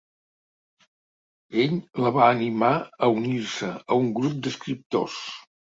Ell 1.65 1.77
la 2.05 2.13
va 2.17 2.25
animar 2.31 2.73
a 3.09 3.13
unir-se 3.21 3.73
a 3.79 4.03
un 4.03 4.13
grup 4.21 4.45
d’escriptors. 4.45 5.25